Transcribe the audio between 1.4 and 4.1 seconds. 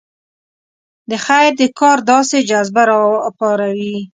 د کار داسې جذبه راپاروي.